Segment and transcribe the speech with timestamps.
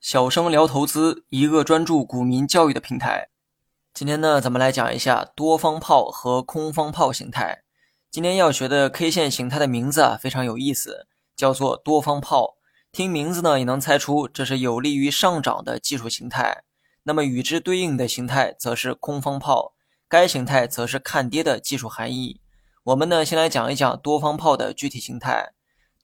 [0.00, 3.28] 小生聊投资，一个专注股民教育的平台。
[3.94, 7.62] 今天呢，咱们来讲一下多方炮和空方炮形态。
[8.10, 11.06] 今天要学的 K 线形态的名字啊，非常有意思，
[11.36, 12.56] 叫做多方炮。
[12.90, 16.64] 听名字呢，也能猜出这是有利于上涨的技术形态。
[17.04, 19.74] 那么与之对应的形态则是空方炮，
[20.08, 22.40] 该形态则是看跌的技术含义。
[22.82, 25.52] 我们呢，先来讲一讲多方炮的具体形态。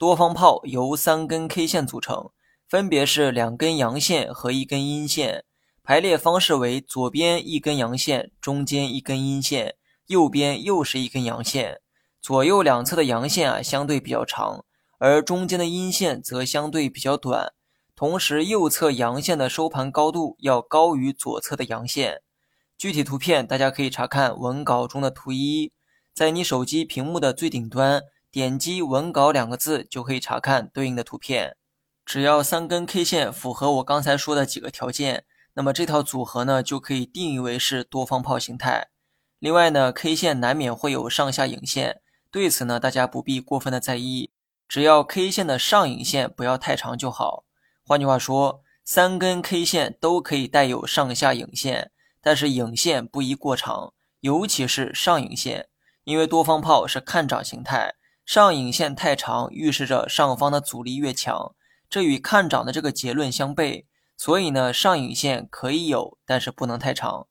[0.03, 2.31] 多方炮由三根 K 线组成，
[2.69, 5.45] 分别是两根阳线和一根阴线。
[5.85, 9.77] 排列方式为：左边一根阳线，中间一根阴线，
[10.09, 11.79] 右边又是一根阳线。
[12.21, 14.65] 左右两侧的阳线啊相对比较长，
[14.99, 17.53] 而中间的阴线则相对比较短。
[17.95, 22.23] 同时，右侧阳线的收盘高度要高于左侧的阳线。
[22.77, 25.71] 具体图片大家可以查看文稿中的图一，
[26.13, 31.57] 在你手机屏幕的最顶端点击“文稿”两个字，就可以查看对应的图片。
[32.07, 35.27] 只要三根 K 线符合我刚才说的几个条件。
[35.55, 38.89] 那么这套组合呢，就可以定义为是多方炮形态。
[39.39, 44.33] 另外呢，K 线难免会有上下影线，对此呢，大家不必过分的在意，
[44.67, 47.45] 只要 K 线的上影线不要太长就好。
[47.85, 51.91] 换句话说，三根 K 线都可以带有上下影线，
[52.23, 55.69] 但是影线不宜过长，尤其是上影线，
[56.05, 61.55] 因为多方炮是看涨形态，上影线太长预示着上方的阻力越强，
[61.91, 63.85] 这与看涨的这个结论相悖。
[64.17, 67.27] 所以呢，上影线可以有，但是不能太长。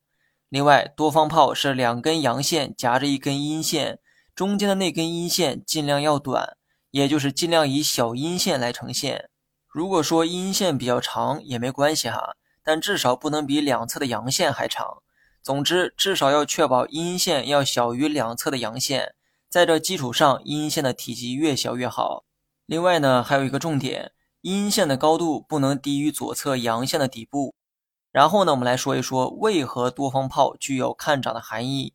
[0.49, 3.99] 另外，多方炮是两根阳线夹着一根阴线，
[4.35, 6.57] 中间的那根阴线尽量要短，
[6.89, 9.29] 也就是尽量以小阴线来呈现。
[9.69, 15.01] 如果说阴线比较长也没关系哈，但至少不能比两侧的阳线还长。
[15.41, 19.15] 总之，至少要确保阴线要小于两侧的阳线，
[19.51, 22.23] 在这基础上，阴线的体积越小越好。
[22.65, 24.13] 另外呢，还有一个重点。
[24.39, 27.53] 阴线的高度不能低于左侧阳线的底部。
[28.13, 31.93] 然后呢，我们来说一说为何多方炮具有看涨的含义。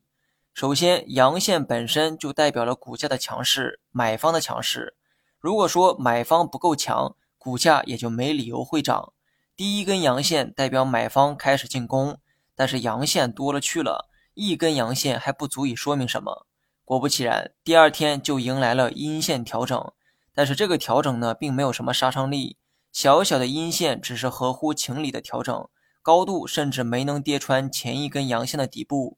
[0.53, 4.95] 首先，阳线本身就代表了股价的强势，买方的强势。
[5.39, 9.13] 如果说买方不够强，股价也就没理由会涨。
[9.55, 12.19] 第一根阳线代表买方开始进攻，
[12.53, 16.45] 但是阳线多了去了，一根阳线还不足以说明什么。
[16.87, 19.91] 果不其然，第二天就迎来了阴线调整。
[20.33, 22.55] 但是这个调整呢，并没有什么杀伤力，
[22.93, 25.67] 小小的阴线只是合乎情理的调整，
[26.01, 29.17] 高度甚至没能跌穿前一根阳线的底部。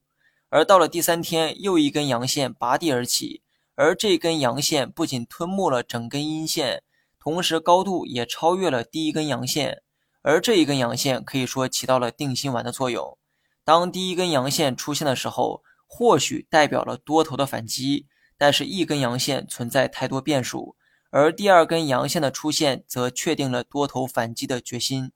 [0.50, 3.44] 而到了第三天，又一根阳线拔地而起，
[3.76, 6.82] 而这根阳线不仅吞没了整根阴线，
[7.20, 9.84] 同时高度也超越了第一根阳线。
[10.24, 13.16] 而这一根阳线可以说起到了定心丸的作用。
[13.64, 15.62] 当第一根阳线出现的时候，
[15.92, 18.06] 或许代表了多头的反击，
[18.38, 20.76] 但是一根阳线存在太多变数。
[21.10, 25.12] 而第二根阳线的出现，则确定了多头反击的决心。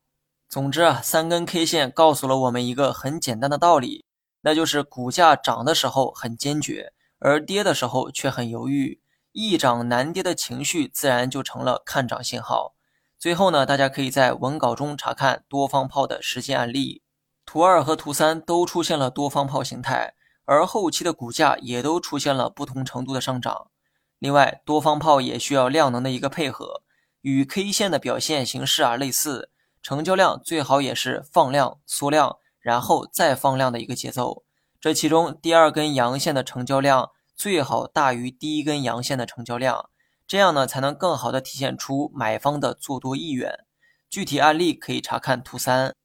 [0.50, 4.04] 总之啊，三根 K 线告诉了我们一个很简单的道理，
[4.42, 9.00] 那就是股价涨的时候很坚决，而跌的时候却很犹豫。
[9.32, 12.74] 易涨难跌的情绪，自然就成了看涨信号。
[13.18, 17.02] 最后呢，大家可以在文稿中查看多方炮的实际案例，
[17.46, 20.14] 图二和图三都出现了多方炮形态，
[20.46, 23.68] 而后期的股价也都出现了不同程度的上涨。
[24.20, 26.84] 另外，多方炮也需要量能的一个配合，
[27.22, 29.50] 与 K 线的表现形式啊类似，
[29.82, 34.44] 成交量最好也是放量、缩量，然后再放量的一个节奏。
[34.80, 39.90] 这其中，第二根阳线的成交量最好大于第一根阳线的成交量，
[40.28, 43.66] 这样呢才能更好的体现出买方的做多意愿。
[44.10, 45.96] 具体案例可以查看图三。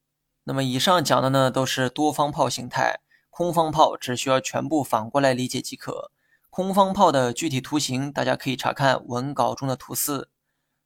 [0.45, 2.99] 那么以上讲的呢都是多方炮形态，
[3.39, 6.11] 空方炮只需要全部反过来理解即可。
[6.49, 10.29] 空方炮的具体图形，大家可以查看文稿中的图四。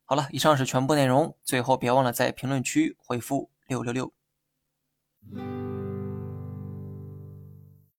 [0.03, 1.35] 好了，以上是全部内容。
[1.43, 4.13] 最后别忘了在评论区回复六六六。